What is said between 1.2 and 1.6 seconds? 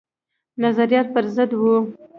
ضد